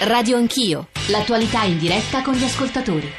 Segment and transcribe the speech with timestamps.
[0.00, 3.10] Radio Anch'io, l'attualità in diretta con gli ascoltatori.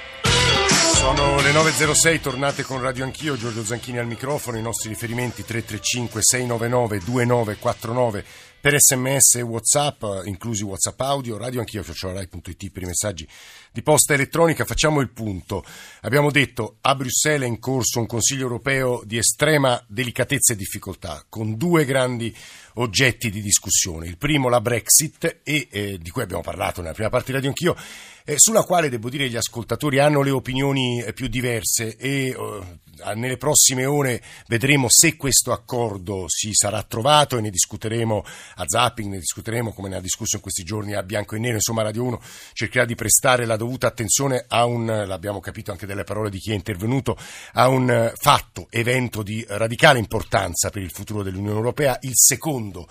[0.93, 6.21] Sono le 9.06, tornate con Radio Anch'io, Giorgio Zanchini al microfono, i nostri riferimenti 335
[6.21, 8.25] 699 2949
[8.68, 13.25] per sms e whatsapp, inclusi whatsapp audio, radio anch'io, rai.it per i messaggi
[13.71, 14.66] di posta elettronica.
[14.66, 15.63] Facciamo il punto.
[16.02, 21.23] Abbiamo detto a Bruxelles è in corso un Consiglio europeo di estrema delicatezza e difficoltà,
[21.30, 22.35] con due grandi
[22.73, 24.05] oggetti di discussione.
[24.05, 27.48] Il primo la Brexit, e, eh, di cui abbiamo parlato nella prima parte di Radio
[27.48, 27.73] Anch'io,
[28.26, 32.35] eh, sulla quale devo dire gli ascoltatori hanno le opinioni eh, più diverse e eh,
[33.15, 38.23] nelle prossime ore vedremo se questo accordo si sarà trovato e ne discuteremo
[38.55, 41.55] a zapping, ne discuteremo come ne ha discusso in questi giorni a bianco e nero,
[41.55, 42.21] insomma Radio 1
[42.53, 46.51] cercherà di prestare la dovuta attenzione a un, l'abbiamo capito anche dalle parole di chi
[46.51, 47.17] è intervenuto,
[47.53, 52.87] a un fatto, evento di radicale importanza per il futuro dell'Unione Europea, il secondo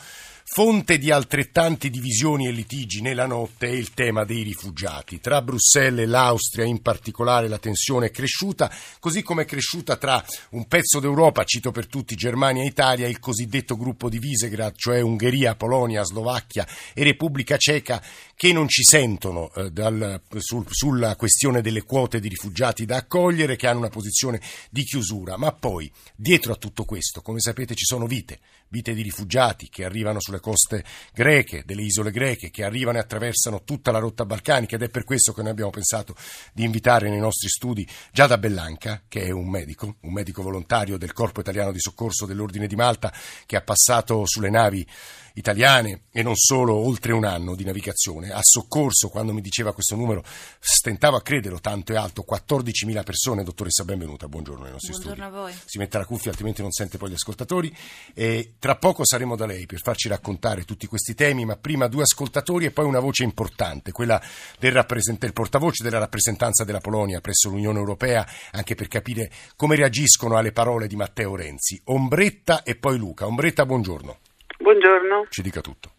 [0.48, 5.20] Fonte di altrettanti divisioni e litigi nella notte è il tema dei rifugiati.
[5.20, 10.24] Tra Bruxelles e l'Austria in particolare la tensione è cresciuta, così come è cresciuta tra
[10.50, 15.00] un pezzo d'Europa, cito per tutti Germania e Italia, il cosiddetto gruppo di Visegrad, cioè
[15.00, 18.00] Ungheria, Polonia, Slovacchia e Repubblica Ceca,
[18.34, 23.56] che non ci sentono eh, dal, sul, sulla questione delle quote di rifugiati da accogliere,
[23.56, 25.36] che hanno una posizione di chiusura.
[25.36, 28.38] Ma poi, dietro a tutto questo, come sapete, ci sono vite,
[28.68, 33.62] vite di rifugiati che arrivano sulle coste greche, delle isole greche, che arrivano e attraversano
[33.64, 36.14] tutta la rotta balcanica ed è per questo che noi abbiamo pensato
[36.52, 41.12] di invitare nei nostri studi Giada Bellanca, che è un medico, un medico volontario del
[41.12, 43.12] Corpo Italiano di Soccorso dell'Ordine di Malta,
[43.44, 44.86] che ha passato sulle navi
[45.36, 48.30] italiane e non solo oltre un anno di navigazione.
[48.30, 50.24] Ha soccorso, quando mi diceva questo numero,
[50.58, 53.44] stentavo a crederlo, tanto è alto, 14.000 persone.
[53.44, 55.36] Dottoressa, benvenuta, buongiorno ai nostri buongiorno studi.
[55.36, 55.54] a voi.
[55.64, 57.74] Si mette la cuffia, altrimenti non sente poi gli ascoltatori.
[58.14, 62.02] E tra poco saremo da lei per farci raccontare tutti questi temi, ma prima due
[62.02, 64.20] ascoltatori e poi una voce importante, quella
[64.58, 69.76] del rappresentante, il portavoce della rappresentanza della Polonia presso l'Unione Europea, anche per capire come
[69.76, 71.80] reagiscono alle parole di Matteo Renzi.
[71.84, 73.26] Ombretta e poi Luca.
[73.26, 74.18] Ombretta, buongiorno.
[74.66, 75.26] Buongiorno.
[75.28, 75.90] Ci dica tutto.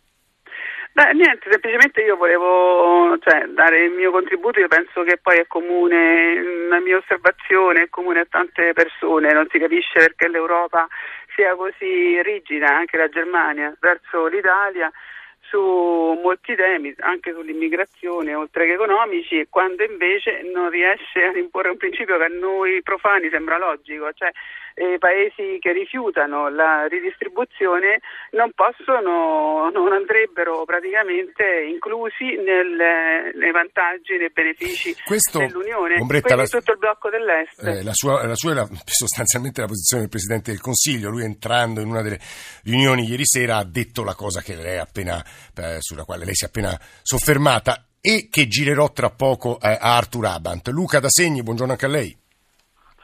[0.92, 5.48] Beh, niente, semplicemente io volevo cioè, dare il mio contributo, io penso che poi è
[5.48, 10.86] comune, la mia osservazione è comune a tante persone, non si capisce perché l'Europa
[11.34, 14.92] sia così rigida, anche la Germania, verso l'Italia
[15.40, 21.78] su molti temi, anche sull'immigrazione, oltre che economici, quando invece non riesce ad imporre un
[21.78, 24.30] principio che a noi profani sembra logico, cioè
[24.78, 28.00] eh, paesi che rifiutano la ridistribuzione
[28.32, 36.46] non possono, non andrebbero praticamente inclusi nel, nei vantaggi, nei benefici Questo, dell'Unione, Ombretta, la,
[36.46, 37.64] tutto il blocco dell'Est.
[37.66, 41.24] Eh, la, sua, la sua è la, sostanzialmente la posizione del Presidente del Consiglio, lui
[41.24, 42.20] entrando in una delle
[42.64, 46.46] riunioni ieri sera ha detto la cosa che lei appena, eh, sulla quale lei si
[46.46, 50.68] è appena soffermata e che girerò tra poco eh, a Artur Abant.
[50.68, 52.26] Luca da Segni, buongiorno anche a lei.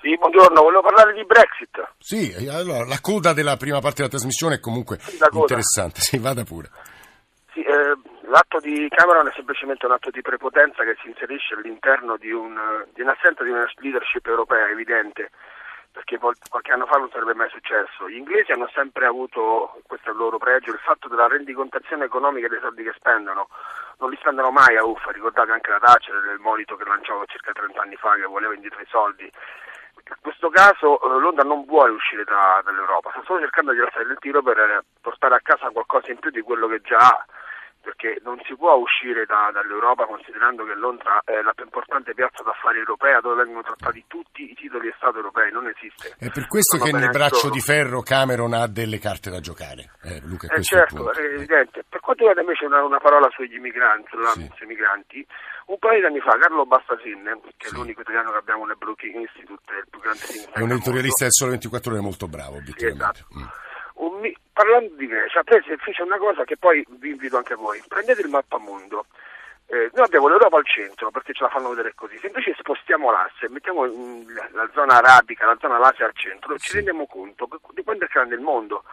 [0.03, 1.79] Sì, buongiorno, volevo parlare di Brexit.
[1.97, 6.43] Sì, allora, la coda della prima parte della trasmissione è comunque Sì, interessante, sì, vada
[6.43, 6.67] pure.
[7.53, 7.95] Sì, eh,
[8.27, 12.83] l'atto di Cameron è semplicemente un atto di prepotenza che si inserisce all'interno di, un,
[12.91, 15.31] di un'assenza di una leadership europea evidente,
[15.93, 18.09] perché qualche anno fa non sarebbe mai successo.
[18.09, 22.49] Gli inglesi hanno sempre avuto, questo è il loro pregio, il fatto della rendicontazione economica
[22.49, 23.47] dei soldi che spendono.
[23.99, 27.53] Non li spendono mai a uffa, ricordate anche la Thatcher del monito che lanciò circa
[27.53, 29.31] 30 anni fa che voleva indietro i soldi.
[30.05, 34.11] In questo caso eh, Londra non vuole uscire da, dall'Europa, sta solo cercando di alzare
[34.11, 37.25] il tiro per eh, portare a casa qualcosa in più di quello che già ha,
[37.83, 42.41] perché non si può uscire da, dall'Europa considerando che Londra è la più importante piazza
[42.41, 46.15] d'affari europea dove vengono trattati tutti i titoli di Stato europei, non esiste.
[46.17, 47.53] È per questo Non che nel braccio solo.
[47.53, 49.91] di ferro Cameron ha delle carte da giocare.
[50.01, 51.11] Eh, Luca, Eh, è il certo, punto.
[51.19, 51.83] è evidente.
[51.87, 54.51] Per quanto riguarda invece una, una parola sugli immigranti, Sì.
[54.55, 55.27] sui migranti,
[55.67, 57.73] un paio di anni fa Carlo Bastasin, che Sì.
[57.73, 60.23] è l'unico italiano che abbiamo nel Brookings Institute, il più grande
[60.53, 63.19] È un al editorialista del Sole 24 Ore molto bravo, obiettivamente.
[63.19, 63.27] esatto.
[63.37, 63.43] Mm.
[63.95, 67.81] Un parlando di Grecia, prese fece una cosa che poi vi invito anche voi.
[67.87, 69.05] Prendete il mappamondo.
[69.67, 72.17] Eh, noi abbiamo l'Europa al centro perché ce la fanno vedere così.
[72.19, 76.59] Se invece spostiamo l'asse mettiamo mm, la, zona arabica, la zona l'Asia al centro, noi
[76.59, 76.75] ci Sì.
[76.75, 78.83] rendiamo conto di quanto è grande il mondo.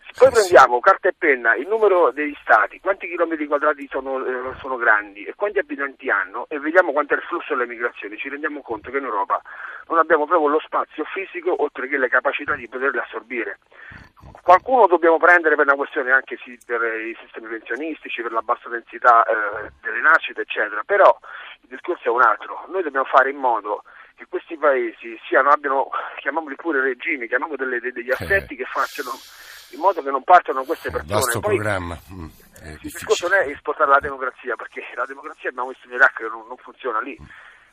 [0.00, 0.40] Se poi sì.
[0.40, 5.22] prendiamo carta e penna il numero degli stati, quanti chilometri quadrati sono, eh, sono grandi
[5.24, 8.90] e quanti abitanti hanno e vediamo quanto è il flusso delle migrazioni, ci rendiamo conto
[8.90, 9.40] che in Europa
[9.86, 13.58] non abbiamo proprio lo spazio fisico oltre che le capacità di poterle assorbire.
[14.42, 18.68] Qualcuno dobbiamo prendere per una questione anche sì, per i sistemi pensionistici, per la bassa
[18.68, 21.16] densità eh, delle nascite, eccetera, però
[21.62, 22.64] il discorso è un altro.
[22.68, 23.84] Noi dobbiamo fare in modo
[24.16, 25.88] che questi paesi siano, abbiano,
[26.18, 29.10] chiamiamoli pure regimi, chiamiamoli delle- degli assetti che facciano
[29.72, 31.14] in modo che non partano queste Un persone.
[31.14, 31.96] vasto Poi, programma.
[32.12, 32.24] Mm.
[32.24, 32.90] Il difficile.
[32.90, 36.44] discorso non è esportare la democrazia, perché la democrazia abbiamo visto in Iraq che non,
[36.48, 37.16] non funziona lì.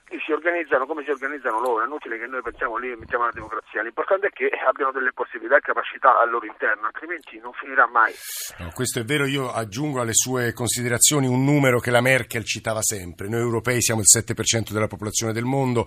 [0.09, 3.25] Lì si organizzano come si organizzano loro, è inutile che noi pensiamo lì e mettiamo
[3.25, 3.83] la democrazia.
[3.83, 8.13] L'importante è che abbiano delle possibilità e capacità al loro interno, altrimenti non finirà mai.
[8.59, 12.81] No, questo è vero, io aggiungo alle sue considerazioni un numero che la Merkel citava
[12.81, 13.27] sempre.
[13.27, 15.85] Noi europei siamo il 7% della popolazione del mondo,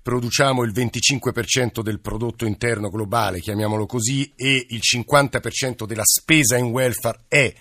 [0.00, 6.66] produciamo il 25% del prodotto interno globale, chiamiamolo così, e il 50% della spesa in
[6.66, 7.52] welfare è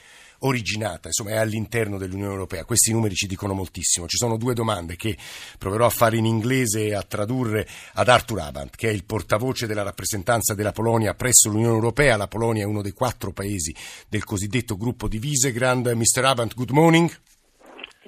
[0.46, 2.66] originata, insomma è all'interno dell'Unione Europea.
[2.66, 4.08] Questi numeri ci dicono moltissimo.
[4.08, 5.18] Ci sono due domande che
[5.58, 9.68] proverò a fare in inglese e a tradurre ad Arthur Abant, che è il portavoce
[9.68, 12.18] della rappresentanza della Polonia presso l'Unione Europea.
[12.18, 13.76] La Polonia è uno dei quattro paesi
[14.08, 15.88] del cosiddetto gruppo di Visegrad.
[15.88, 16.24] Mr.
[16.26, 17.12] Abant, good morning.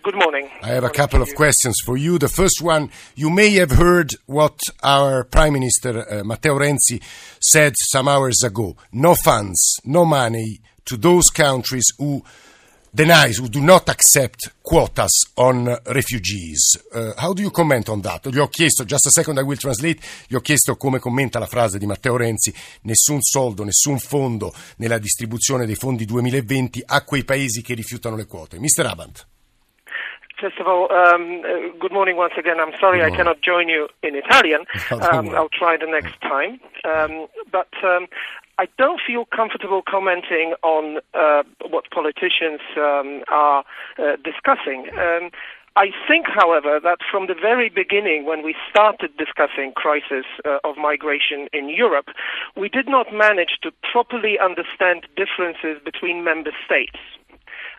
[0.03, 0.47] Good morning.
[0.61, 2.17] I have a couple of questions for you.
[2.17, 7.01] The first one, you may have heard what our Prime Minister uh, Matteo Renzi
[7.41, 8.77] said some hours ago.
[8.93, 12.21] No funds, no money to those countries who
[12.89, 16.79] deny, who do not accept quotas on refugees.
[16.93, 18.29] Uh, how do you comment on that?
[18.29, 21.45] Gli ho chiesto, just a second I will translate, gli ho chiesto come commenta la
[21.45, 22.53] frase di Matteo Renzi,
[22.83, 28.25] nessun soldo, nessun fondo nella distribuzione dei fondi 2020 a quei paesi che rifiutano le
[28.25, 28.57] quote.
[28.57, 28.85] Mr.
[28.85, 29.27] Abant.
[30.39, 32.59] First of all, um, uh, good morning once again.
[32.59, 34.65] I'm sorry I cannot join you in Italian.
[34.91, 35.35] Um.
[35.35, 36.59] I'll try the next time.
[36.85, 38.07] Um, but um,
[38.59, 43.63] I don't feel comfortable commenting on uh, what politicians um, are
[43.99, 44.87] uh, discussing.
[44.97, 45.29] Um,
[45.75, 50.75] I think, however, that from the very beginning, when we started discussing crisis uh, of
[50.75, 52.07] migration in Europe,
[52.55, 56.97] we did not manage to properly understand differences between member states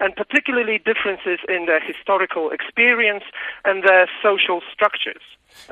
[0.00, 3.25] and particularly differences in their historical experience
[3.65, 5.23] and their social structures.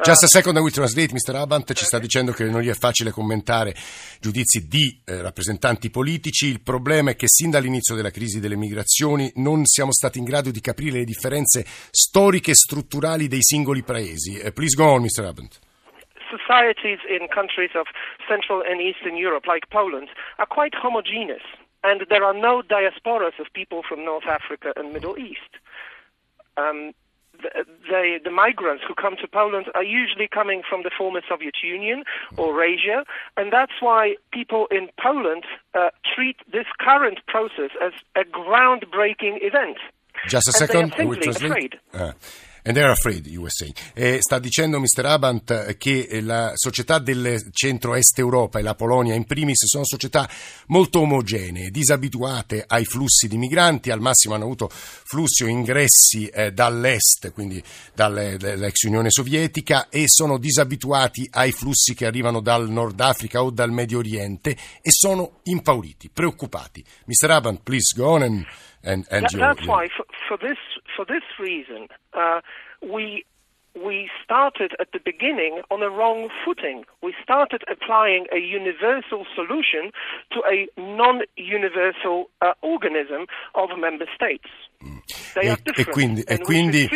[0.02, 1.12] Just a second, I will translate.
[1.12, 1.34] Mr.
[1.36, 3.74] Abant ci sta dicendo che non gli è facile commentare
[4.20, 6.46] giudizi di eh, rappresentanti politici.
[6.46, 10.50] Il problema è che sin dall'inizio della crisi delle migrazioni non siamo stati in grado
[10.50, 14.38] di capire le differenze storiche e strutturali dei singoli paesi.
[14.38, 15.24] Eh, please go on, Mr.
[15.24, 15.60] Abant.
[16.28, 17.86] Societies in countries of
[18.26, 20.08] Central and Eastern Europe, like Poland,
[20.38, 21.42] are quite homogeneous,
[21.86, 25.52] and there are no diasporas of people from North Africa and Middle East.
[26.58, 26.92] Um,
[27.42, 27.50] the,
[27.90, 32.02] the, the migrants who come to Poland are usually coming from the former Soviet Union
[32.36, 33.04] or Asia,
[33.36, 35.44] and that's why people in Poland
[35.74, 39.76] uh, treat this current process as a groundbreaking event.
[40.26, 41.74] Just a And second, simply translate.
[41.92, 42.14] afraid.
[42.66, 43.74] And they're afraid, you were saying.
[43.94, 45.04] Eh, sta dicendo Mr.
[45.06, 50.28] Abant che eh, la società del centro-est Europa e la Polonia in primis sono società
[50.66, 56.50] molto omogenee, disabituate ai flussi di migranti, al massimo hanno avuto flussi o ingressi eh,
[56.52, 57.62] dall'est, quindi
[57.94, 63.50] dalle- dall'ex Unione Sovietica, e sono disabituati ai flussi che arrivano dal Nord Africa o
[63.50, 64.50] dal Medio Oriente
[64.82, 66.84] e sono impauriti, preoccupati.
[67.04, 67.30] Mr.
[67.30, 68.44] Abant, please go on and,
[68.82, 70.58] and, and That, your- that's why, for, for this
[70.96, 72.40] for this reason, uh,
[72.82, 73.24] we
[73.76, 76.84] we started at the beginning on a wrong footing.
[77.02, 79.92] We started applying a universal solution
[80.32, 84.48] to a non-universal uh, organism of member states.
[84.80, 86.88] They E- e quindi- e quindi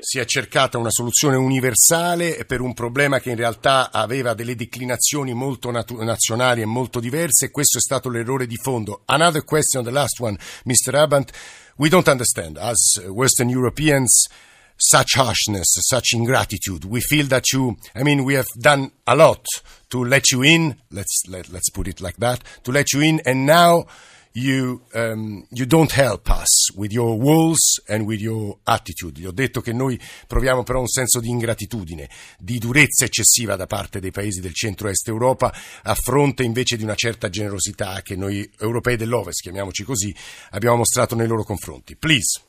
[0.00, 5.32] si è cercata una soluzione universale per un problema che in realtà aveva delle declinazioni
[5.34, 9.02] molto natu- nazionali e molto diverse e questo è stato l'errore di fondo.
[9.06, 10.94] Another question, the last one, Mr.
[10.94, 11.30] Abant.
[11.76, 14.28] We don't understand, as Western Europeans,
[14.76, 16.86] such harshness, such ingratitude.
[16.86, 19.44] We feel that you, I mean, we have done a lot
[19.88, 23.20] to let you in, let's, let, let's put it like that, to let you in,
[23.24, 23.86] and now
[24.34, 29.20] you, um, you don't help us with your walls and with your attitude.
[29.20, 33.66] Gli ho detto che noi proviamo però un senso di ingratitudine, di durezza eccessiva da
[33.66, 38.48] parte dei paesi del centro-est Europa, a fronte invece di una certa generosità che noi
[38.58, 40.14] europei dell'Ovest, chiamiamoci così,
[40.50, 41.96] abbiamo mostrato nei loro confronti.
[41.96, 42.42] Please.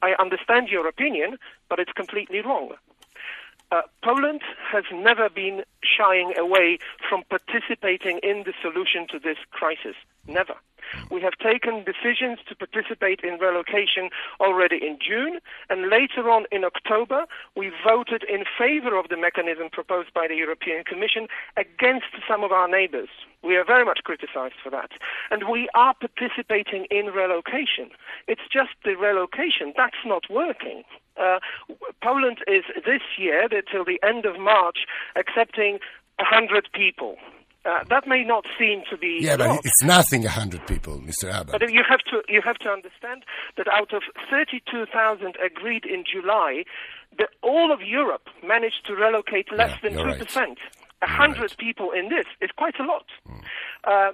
[0.00, 1.36] I understand your opinion,
[1.68, 2.76] but it's completely wrong.
[3.70, 4.40] Uh, Poland
[4.72, 9.94] has never been shying away from participating in the solution to this crisis.
[10.26, 10.54] Never.
[11.10, 14.10] We have taken decisions to participate in relocation
[14.40, 19.68] already in June, and later on in October, we voted in favor of the mechanism
[19.70, 23.08] proposed by the European Commission against some of our neighbors.
[23.42, 24.92] We are very much criticized for that.
[25.30, 27.90] And we are participating in relocation.
[28.26, 30.84] It's just the relocation that's not working.
[31.18, 31.38] Uh,
[32.02, 34.78] Poland is this year, till the end of March,
[35.16, 35.78] accepting
[36.18, 37.16] 100 people.
[37.64, 41.30] Uh, that may not seem to be Yeah, but it's nothing hundred people, Mr.
[41.30, 41.52] Abba.
[41.58, 43.24] but you have to you have to understand
[43.56, 46.64] that out of 32,000 agreed in July,
[47.18, 50.18] the, all of Europe managed to relocate less Yeah, than two right.
[50.18, 50.58] percent.
[51.02, 51.58] A hundred right.
[51.58, 53.06] people in this is quite a lot.
[53.84, 54.12] Uh,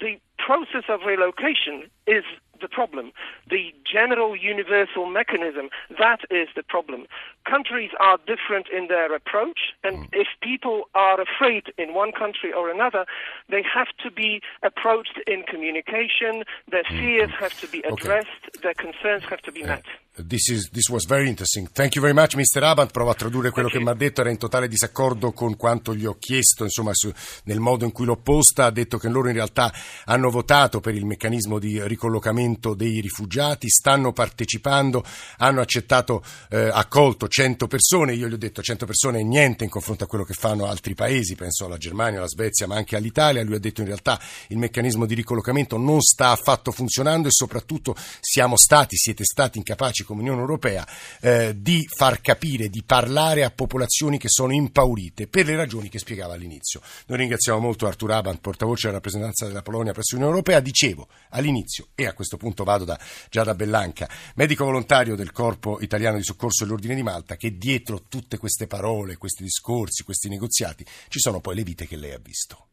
[0.00, 2.24] the process of relocation is
[2.60, 3.12] the problem.
[3.50, 5.68] The general universal mechanism,
[5.98, 7.06] that is the problem.
[7.48, 10.08] Countries are different in their approach, and mm.
[10.12, 13.06] if people are afraid in one country or another,
[13.48, 16.98] they have to be approached in communication, their mm.
[16.98, 18.60] fears have to be addressed, okay.
[18.62, 19.84] their concerns have to be met.
[20.16, 21.66] This, is, this, was very interesting.
[21.66, 22.62] Thank you very much, Mr.
[22.62, 22.92] Abant.
[22.92, 26.06] Provo a tradurre quello che mi ha detto, era in totale disaccordo con quanto gli
[26.06, 27.12] ho chiesto, insomma, su,
[27.46, 28.66] nel modo in cui l'ho posta.
[28.66, 33.68] Ha detto che loro in realtà hanno votato per il meccanismo di ricollocamento dei rifugiati,
[33.68, 35.04] stanno partecipando,
[35.38, 38.14] hanno accettato, eh, accolto 100 persone.
[38.14, 40.94] Io gli ho detto 100 persone è niente in confronto a quello che fanno altri
[40.94, 43.42] paesi, penso alla Germania, alla Svezia, ma anche all'Italia.
[43.42, 47.96] Lui ha detto in realtà il meccanismo di ricollocamento non sta affatto funzionando e soprattutto
[48.20, 50.86] siamo stati, siete stati incapaci come Unione Europea
[51.20, 55.98] eh, di far capire, di parlare a popolazioni che sono impaurite per le ragioni che
[55.98, 56.80] spiegava all'inizio.
[57.06, 60.60] Noi ringraziamo molto Artur Abant, portavoce della rappresentanza della Polonia presso l'Unione Europea.
[60.60, 62.98] Dicevo all'inizio, e a questo punto vado da
[63.30, 68.02] Giada Bellanca, medico volontario del Corpo Italiano di Soccorso e l'Ordine di Malta, che dietro
[68.08, 72.20] tutte queste parole, questi discorsi, questi negoziati, ci sono poi le vite che lei ha
[72.22, 72.68] visto.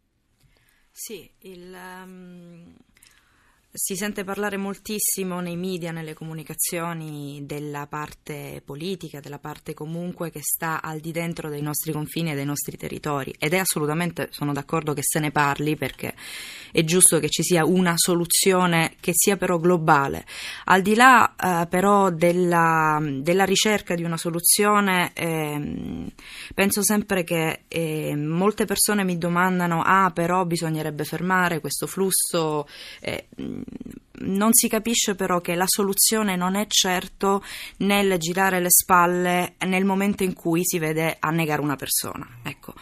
[0.91, 2.75] Sì, il, um,
[3.73, 10.41] si sente parlare moltissimo nei media, nelle comunicazioni della parte politica, della parte comunque che
[10.41, 14.51] sta al di dentro dei nostri confini e dei nostri territori ed è assolutamente, sono
[14.51, 16.13] d'accordo che se ne parli perché
[16.73, 20.25] è giusto che ci sia una soluzione che sia però globale.
[20.65, 26.11] Al di là eh, però della, della, ricerca di una soluzione, eh,
[26.53, 32.67] penso sempre che eh, molte persone mi domandano, ah però bisognerebbe fermare questo flusso
[32.99, 33.27] eh,
[34.23, 37.43] non si capisce però che la soluzione non è certo
[37.77, 42.27] nel girare le spalle nel momento in cui si vede annegare una persona.
[42.43, 42.73] Ecco.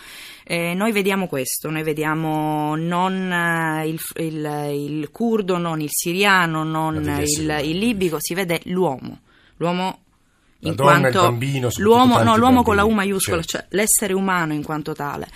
[0.44, 6.64] Eh, noi vediamo questo, noi vediamo non eh, il, il, il curdo, non il siriano,
[6.64, 9.20] non il, il, libico, si vede l'uomo.
[9.58, 10.00] L'uomo
[10.62, 13.58] in donna, quanto bambino, l'uomo, no, l'uomo bambini, con la U maiuscola, certo.
[13.58, 15.28] cioè l'essere umano in quanto tale.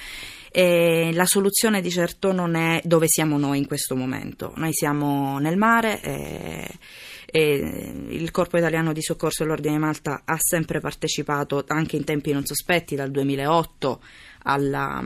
[0.55, 4.53] E la soluzione di certo non è dove siamo noi in questo momento.
[4.57, 10.37] Noi siamo nel mare e, il Corpo Italiano di Soccorso e l'Ordine di Malta ha
[10.37, 14.01] sempre partecipato, anche in tempi non sospetti, dal 2008
[14.43, 15.03] alla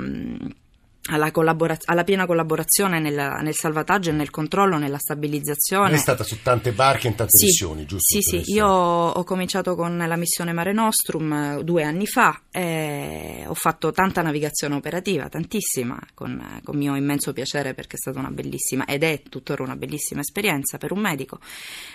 [1.07, 5.93] alla, collabora- alla, piena collaborazione nel, nel, salvataggio e nel controllo, nella stabilizzazione.
[5.93, 8.19] È stata su tante barche in tante sì, missioni, giusto?
[8.19, 13.43] Sì, sì, io ho cominciato con la missione Mare Nostrum eh, due anni fa e
[13.47, 18.31] ho fatto tanta navigazione operativa, tantissima, con, con mio immenso piacere perché è stata una
[18.31, 21.39] bellissima ed è tuttora una bellissima esperienza per un medico.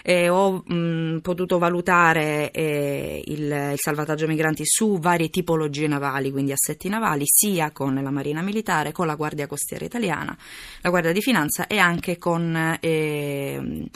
[0.03, 3.41] E ho mh, potuto valutare eh, il,
[3.73, 8.93] il salvataggio migranti su varie tipologie navali, quindi assetti navali, sia con la Marina Militare,
[9.03, 10.37] con la Guardia Costiera Italiana,
[10.81, 13.89] la Guardia di Finanza e anche con eh,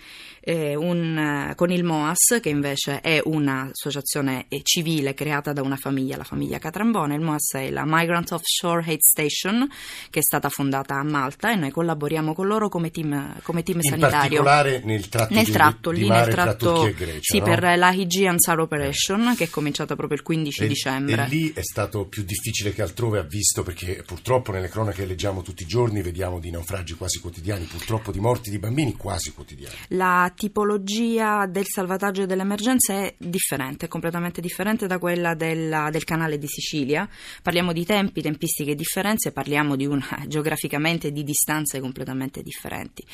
[0.49, 6.17] eh, un, con il MOAS, che invece è un'associazione eh, civile creata da una famiglia,
[6.17, 7.17] la famiglia Catrambone.
[7.17, 9.69] Il MOAS è la Migrant Offshore Hate Station,
[10.09, 13.79] che è stata fondata a Malta e noi collaboriamo con loro come team, come team
[13.79, 14.39] In sanitario.
[14.39, 17.21] In particolare nel tratto, nel di, tratto di lì, mare nel tratto, Grecia.
[17.23, 17.45] Sì, no?
[17.45, 21.25] per la Aegean SAR Operation, che è cominciata proprio il 15 e, dicembre.
[21.25, 25.05] E lì è stato più difficile che altrove, ha visto, perché purtroppo nelle cronache che
[25.05, 29.33] leggiamo tutti i giorni vediamo di naufragi quasi quotidiani, purtroppo di morti di bambini quasi
[29.33, 29.75] quotidiani.
[29.89, 36.05] La tipologia del salvataggio e dell'emergenza è differente, è completamente differente da quella della, del
[36.05, 37.07] canale di Sicilia.
[37.43, 43.05] Parliamo di tempi, tempistiche e differenze, parliamo di una, geograficamente di distanze completamente differenti.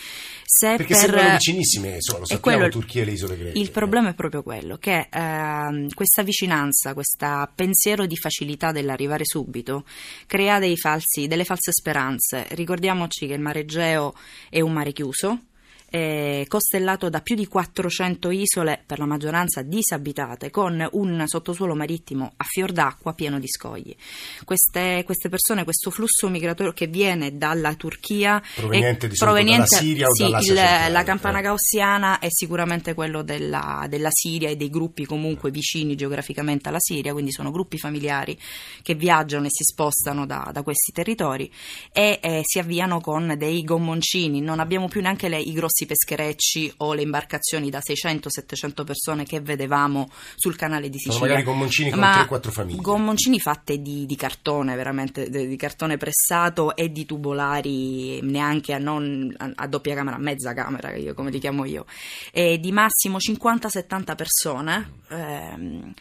[0.44, 3.58] Se Perché per, sembrano vicinissime, insomma, lo sappiamo, quello, Turchia e le isole greche.
[3.58, 9.84] Il problema è proprio quello, che eh, questa vicinanza, questo pensiero di facilità dell'arrivare subito,
[10.26, 12.46] crea falsi, delle false speranze.
[12.50, 14.14] Ricordiamoci che il mare Egeo
[14.48, 15.38] è un mare chiuso,
[15.92, 22.32] eh, costellato da più di 400 isole, per la maggioranza disabitate, con un sottosuolo marittimo
[22.34, 23.94] a fior d'acqua pieno di scogli.
[24.44, 30.06] Queste, queste persone, questo flusso migratorio che viene dalla Turchia, proveniente, di proveniente dalla Siria
[30.08, 31.42] sì, o dall'Asia centrale, La campana eh.
[31.42, 37.12] gaussiana è sicuramente quello della, della Siria e dei gruppi comunque vicini geograficamente alla Siria,
[37.12, 38.38] quindi sono gruppi familiari
[38.82, 41.52] che viaggiano e si spostano da, da questi territori
[41.92, 44.40] e eh, si avviano con dei gommoncini.
[44.40, 49.24] Non abbiamo più neanche le, i grossi grossi pescherecci o le imbarcazioni da 600-700 persone
[49.24, 51.18] che vedevamo sul canale di Sicilia.
[51.18, 52.80] Sono magari gommoncini con 3-4 famiglie.
[52.80, 59.32] Gommoncini fatte di, di, cartone, veramente, di cartone pressato e di tubolari neanche a, non,
[59.36, 61.86] a, a doppia camera, a mezza camera, io, come li chiamo io,
[62.32, 64.92] e di massimo 50-70 persone.
[65.08, 65.94] Ehm,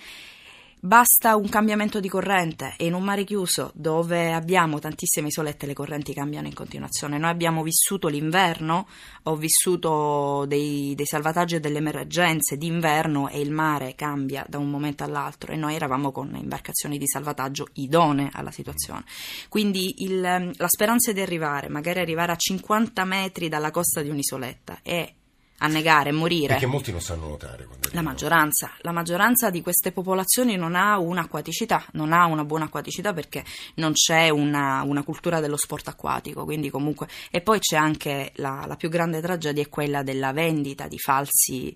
[0.84, 5.76] Basta un cambiamento di corrente e in un mare chiuso dove abbiamo tantissime isolette le
[5.76, 7.20] correnti cambiano in continuazione.
[7.20, 8.88] Noi abbiamo vissuto l'inverno,
[9.24, 14.72] ho vissuto dei, dei salvataggi e delle emergenze d'inverno e il mare cambia da un
[14.72, 19.04] momento all'altro e noi eravamo con imbarcazioni di salvataggio idonee alla situazione.
[19.50, 24.80] Quindi il, la speranza di arrivare, magari arrivare a 50 metri dalla costa di un'isoletta
[24.82, 25.14] è
[25.62, 26.48] annegare e morire.
[26.48, 27.68] Perché molti non sanno nuotare.
[27.92, 33.14] La maggioranza, la maggioranza di queste popolazioni non ha un'acquaticità, non ha una buona acquaticità
[33.14, 33.44] perché
[33.76, 36.46] non c'è una, una cultura dello sport acquatico.
[36.70, 37.08] Comunque...
[37.30, 41.76] E poi c'è anche la, la più grande tragedia, è quella della vendita di falsi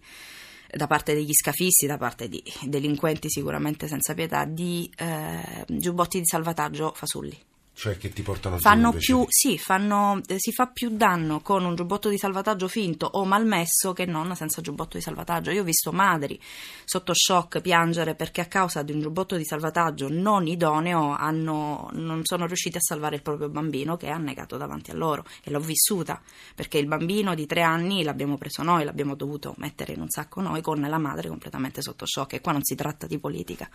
[0.67, 6.25] da parte degli scafisti, da parte di delinquenti sicuramente senza pietà, di eh, giubbotti di
[6.25, 7.37] salvataggio fasulli.
[7.77, 11.65] Cioè che ti portano fanno giù più, sì, fanno, eh, si fa più danno con
[11.65, 15.51] un giubbotto di salvataggio finto o malmesso che non senza giubbotto di salvataggio.
[15.51, 16.39] Io ho visto madri
[16.85, 22.21] sotto shock piangere perché a causa di un giubbotto di salvataggio non idoneo hanno, non
[22.23, 25.59] sono riusciti a salvare il proprio bambino che è annegato davanti a loro e l'ho
[25.59, 26.21] vissuta
[26.55, 30.39] perché il bambino di tre anni l'abbiamo preso noi, l'abbiamo dovuto mettere in un sacco
[30.39, 33.69] noi con la madre completamente sotto shock e qua non si tratta di politica.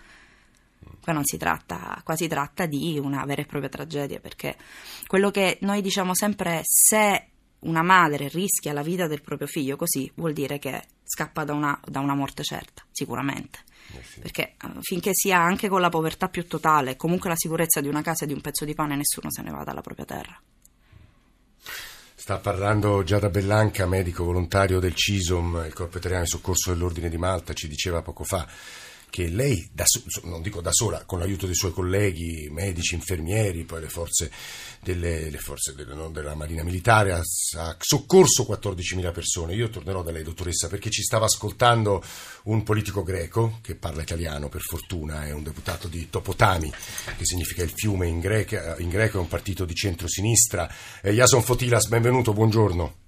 [1.00, 4.56] Qua non si tratta, qua si tratta di una vera e propria tragedia, perché
[5.06, 7.26] quello che noi diciamo sempre è se
[7.60, 11.78] una madre rischia la vita del proprio figlio così vuol dire che scappa da una,
[11.84, 13.58] da una morte certa, sicuramente.
[13.92, 14.20] Eh sì.
[14.20, 17.88] Perché uh, finché si ha anche con la povertà più totale, comunque la sicurezza di
[17.88, 20.40] una casa e di un pezzo di pane, nessuno se ne va dalla propria terra.
[22.14, 27.16] Sta parlando Giada Bellanca, medico volontario del CISOM, il Corpo Italiano di Soccorso dell'Ordine di
[27.16, 28.46] Malta, ci diceva poco fa
[29.10, 29.84] che lei, da,
[30.22, 34.30] non dico da sola, con l'aiuto dei suoi colleghi, medici, infermieri, poi le forze,
[34.80, 39.54] delle, le forze delle, della Marina Militare, ha, ha, soccorso 14.000 persone.
[39.54, 42.02] Io tornerò da lei, dottoressa, perché ci stava ascoltando
[42.44, 47.62] un politico greco che parla italiano, per fortuna, è un deputato di Topotami, che significa
[47.62, 50.72] il fiume in, greca, in greco, è un partito di centrosinistra.
[51.02, 52.32] Eh, Jason Fotilas, benvenuto.
[52.32, 52.98] Buongiorno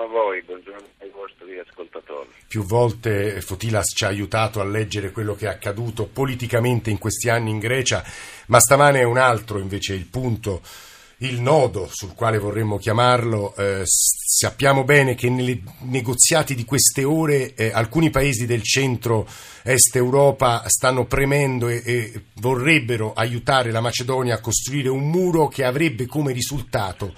[0.00, 2.28] a voi, buongiorno ai vostri ascoltatori.
[2.46, 7.28] Più volte Fotilas ci ha aiutato a leggere quello che è accaduto politicamente in questi
[7.28, 8.04] anni in Grecia,
[8.46, 10.62] ma stamane è un altro invece il punto,
[11.18, 13.54] il nodo sul quale vorremmo chiamarlo.
[13.56, 20.64] Eh, sappiamo bene che nei negoziati di queste ore eh, alcuni paesi del centro-est Europa
[20.66, 26.32] stanno premendo e, e vorrebbero aiutare la Macedonia a costruire un muro che avrebbe come
[26.32, 27.14] risultato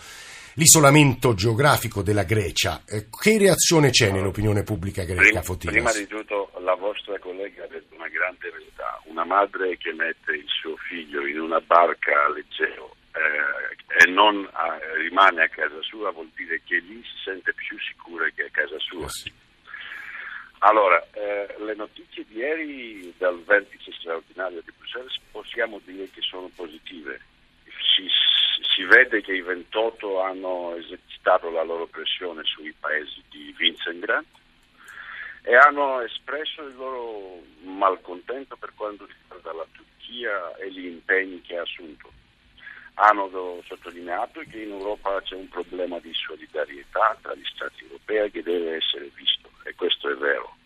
[0.57, 2.83] l'isolamento geografico della Grecia.
[2.87, 5.57] Eh, che reazione c'è nell'opinione pubblica greca, prima?
[5.57, 9.01] Prima di tutto la vostra collega ha detto una grande verità.
[9.05, 14.45] Una madre che mette il suo figlio in una barca a leggero eh, e non
[14.45, 18.51] eh, rimane a casa sua vuol dire che lì si sente più sicura che a
[18.51, 19.05] casa sua.
[19.05, 19.33] Oh, sì.
[20.61, 26.51] Allora, eh, le notizie di ieri dal vertice straordinario di Bruxelles possiamo dire che sono
[26.55, 27.21] positive.
[27.65, 28.09] Si,
[28.63, 34.27] si vede che i 28 hanno esercitato la loro pressione sui paesi di Vincent Grant
[35.43, 41.57] e hanno espresso il loro malcontento per quanto riguarda la Turchia e gli impegni che
[41.57, 42.13] ha assunto.
[42.95, 48.43] Hanno sottolineato che in Europa c'è un problema di solidarietà tra gli Stati europei che
[48.43, 50.57] deve essere visto e questo è vero.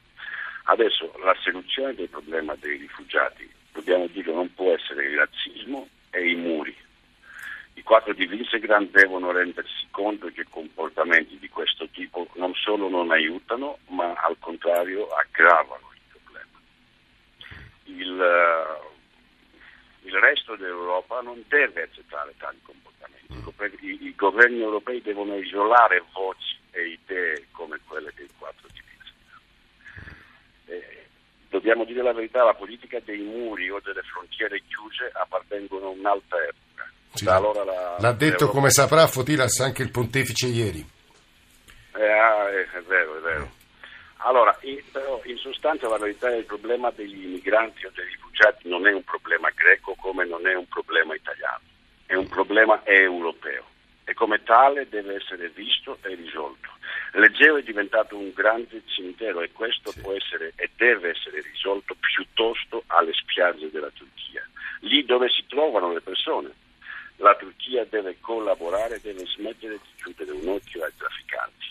[0.65, 6.31] Adesso la soluzione del problema dei rifugiati, dobbiamo dire, non può essere il razzismo e
[6.31, 6.89] i muri
[7.81, 13.11] i quattro di Visegrad devono rendersi conto che comportamenti di questo tipo non solo non
[13.11, 16.59] aiutano, ma al contrario aggravano il problema.
[17.85, 23.33] Il, uh, il resto dell'Europa non deve accettare tali comportamenti.
[23.87, 29.41] I, I, governi europei devono isolare voci e idee come quelle dei quattro di Visegrad.
[30.67, 31.07] Eh,
[31.49, 36.43] dobbiamo dire la verità, la politica dei muri o delle frontiere chiuse appartengono a un'altra
[36.43, 36.71] epoca
[37.13, 38.53] sì, allora la, l'ha detto Europa...
[38.53, 40.85] come saprà Fotilas anche il pontefice ieri.
[41.97, 43.51] Eh, ah, è, è, vero, è vero.
[44.19, 48.69] Allora, in, però in sostanza la verità è il problema degli immigranti o dei rifugiati
[48.69, 51.63] non è un problema greco come non è un problema italiano,
[52.07, 53.65] è un problema europeo
[54.05, 56.69] e come tale deve essere visto e risolto.
[57.13, 60.01] L'Egeo è diventato un grande cimitero e questo sì.
[60.01, 64.47] può essere e deve essere risolto piuttosto alle spiagge della Turchia,
[64.81, 66.53] lì dove si trovano le persone
[67.21, 71.67] la Turchia deve collaborare, deve smettere di chiudere un occhio ai trafficanti.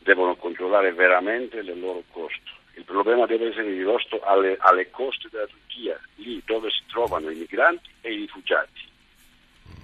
[0.00, 2.50] Devono controllare veramente il loro costo.
[2.74, 7.36] Il problema deve essere ridotto alle, alle coste della Turchia, lì dove si trovano i
[7.36, 8.90] migranti e i rifugiati.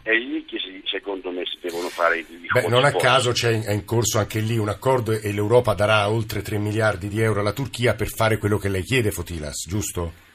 [0.03, 3.51] È lì che si, secondo me si devono fare i Beh, Non a caso c'è
[3.51, 7.21] in, è in corso anche lì un accordo e l'Europa darà oltre 3 miliardi di
[7.21, 10.27] euro alla Turchia per fare quello che lei chiede, Fotilas, giusto?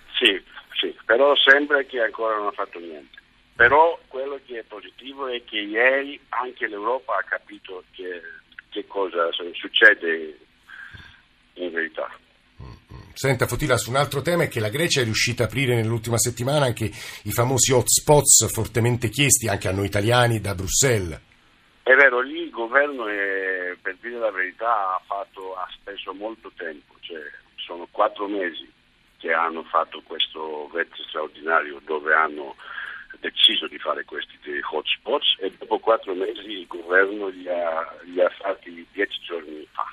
[1.14, 3.22] però sembra che ancora non ha fatto niente.
[3.56, 8.22] Però quello che è positivo è che ieri anche l'Europa ha capito che,
[8.70, 10.38] che cosa succede
[11.54, 12.10] in verità.
[13.14, 16.18] Senta Fotila, su un altro tema è che la Grecia è riuscita a aprire nell'ultima
[16.18, 21.22] settimana anche i famosi hotspots fortemente chiesti anche a noi italiani da Bruxelles.
[21.84, 26.52] È vero, lì il governo, è, per dire la verità, ha, fatto, ha speso molto
[26.56, 27.22] tempo, cioè
[27.56, 28.72] sono quattro mesi
[29.18, 32.56] che hanno fatto questo vertice straordinario dove hanno
[33.20, 34.38] deciso di fare questi
[34.72, 39.86] hotspots e dopo quattro mesi il governo li ha, li ha fatti dieci giorni fa.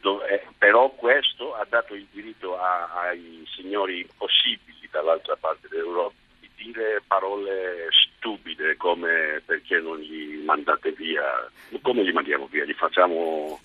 [0.00, 6.48] Dove, però questo ha dato il diritto a, ai signori impossibili dall'altra parte dell'Europa di
[6.54, 11.50] dire parole stupide come perché non li mandate via,
[11.82, 13.60] come li mandiamo via, li facciamo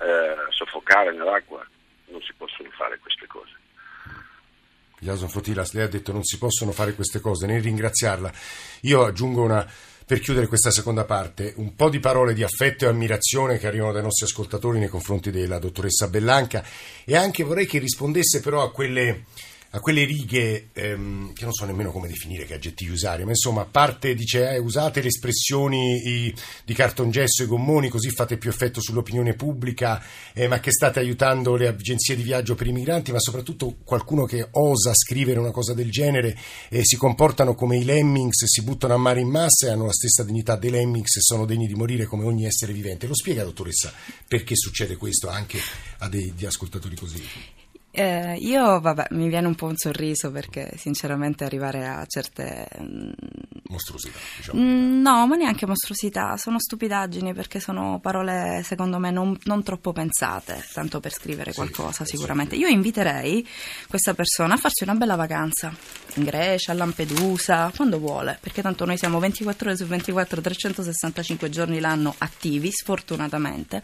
[0.00, 1.64] eh, soffocare nell'acqua,
[2.06, 3.52] non si possono fare queste cose.
[5.00, 8.32] Jason Fotilas, lei ha detto non si possono fare queste cose, nel ringraziarla.
[8.82, 9.66] Io aggiungo una,
[10.06, 13.92] per chiudere questa seconda parte, un po' di parole di affetto e ammirazione che arrivano
[13.92, 16.64] dai nostri ascoltatori nei confronti della dottoressa Bellanca
[17.04, 19.24] e anche vorrei che rispondesse però a quelle
[19.72, 23.62] a quelle righe ehm, che non so nemmeno come definire che aggettivi usare, ma insomma
[23.62, 28.50] a parte dice eh, usate le espressioni i, di cartongesso e gommoni così fate più
[28.50, 30.02] effetto sull'opinione pubblica,
[30.32, 34.24] eh, ma che state aiutando le agenzie di viaggio per i migranti, ma soprattutto qualcuno
[34.24, 36.36] che osa scrivere una cosa del genere
[36.68, 39.92] e si comportano come i lemmings, si buttano a mare in massa e hanno la
[39.92, 43.06] stessa dignità dei lemmings e sono degni di morire come ogni essere vivente.
[43.06, 43.92] Lo spiega dottoressa
[44.26, 45.60] perché succede questo anche
[45.98, 47.22] a dei ascoltatori così?
[47.92, 52.68] Eh, io, vabbè, mi viene un po' un sorriso perché sinceramente arrivare a certe...
[52.80, 53.10] Mm,
[53.68, 54.60] mostruosità, diciamo.
[54.60, 59.92] Mm, no, ma neanche mostruosità, sono stupidaggini perché sono parole secondo me non, non troppo
[59.92, 62.54] pensate, tanto per scrivere qualcosa sì, sicuramente.
[62.56, 63.46] Io inviterei
[63.88, 65.72] questa persona a farsi una bella vacanza
[66.14, 71.48] in Grecia, a Lampedusa, quando vuole, perché tanto noi siamo 24 ore su 24, 365
[71.50, 73.82] giorni l'anno attivi, sfortunatamente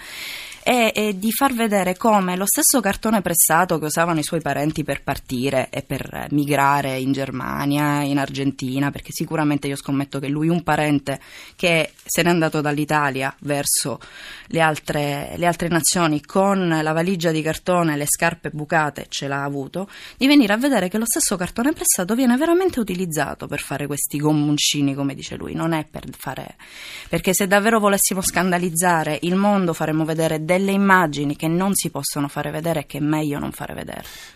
[0.66, 4.84] e, e, di far vedere come lo stesso cartone pressato che usavano i suoi parenti
[4.84, 10.48] per partire e per migrare in Germania, in Argentina, perché sicuramente io scommetto che lui
[10.48, 11.20] un parente
[11.56, 13.98] che se n'è andato dall'Italia verso
[14.48, 19.42] le altre, le altre nazioni con la valigia di cartone le scarpe bucate ce l'ha
[19.42, 23.86] avuto, di venire a vedere che lo stesso cartone pressato viene veramente utilizzato per fare
[23.86, 26.56] questi gommoncini, come dice lui, non è per fare...
[27.08, 32.28] perché se davvero volessimo scandalizzare il mondo faremmo vedere delle immagini che non si possono
[32.28, 33.85] fare vedere e che è meglio non fare vedere.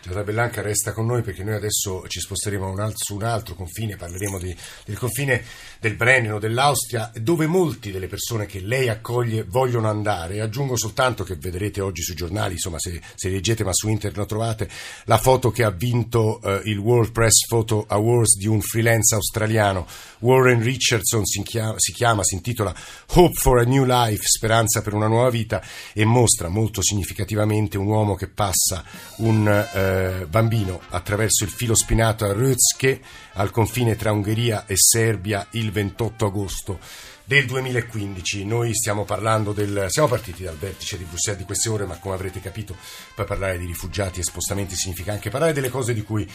[0.02, 3.96] Giada Bellanca resta con noi perché noi adesso ci sposteremo un su un altro confine,
[3.96, 5.42] parleremo di, del confine
[5.80, 10.40] del Brennero, dell'Austria, dove molti delle persone che lei accoglie vogliono andare.
[10.40, 14.26] Aggiungo soltanto che vedrete oggi sui giornali, insomma se, se leggete ma su internet lo
[14.26, 14.68] trovate,
[15.04, 19.86] la foto che ha vinto eh, il World Press Photo Awards di un freelance australiano,
[20.20, 22.74] Warren Richardson si chiama, si, chiama, si intitola
[23.14, 27.86] Hope for a New Life, speranza per una nuova vita e mostra molto significativamente un
[27.86, 28.84] uomo che passa
[29.16, 33.00] un un eh, bambino attraverso il filo spinato a Rötzke
[33.34, 36.78] al confine tra Ungheria e Serbia il 28 agosto
[37.24, 38.44] del 2015.
[38.44, 39.86] Noi stiamo parlando del.
[39.88, 42.76] Siamo partiti dal vertice di Bruxelles di queste ore, ma come avrete capito,
[43.14, 46.28] per parlare di rifugiati e spostamenti significa anche parlare delle cose di cui.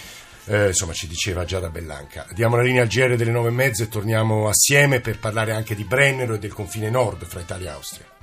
[0.47, 2.27] Eh, insomma, ci diceva Giada Bellanca.
[2.31, 5.75] Diamo la linea al GR delle nove e mezza e torniamo assieme per parlare anche
[5.75, 8.13] di Brennero e del confine nord fra Italia e Austria.